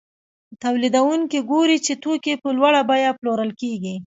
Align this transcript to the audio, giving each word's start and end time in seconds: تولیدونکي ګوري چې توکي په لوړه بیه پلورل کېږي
تولیدونکي 0.63 1.39
ګوري 1.51 1.77
چې 1.85 1.93
توکي 2.03 2.33
په 2.41 2.49
لوړه 2.57 2.81
بیه 2.89 3.11
پلورل 3.19 3.51
کېږي 3.61 3.95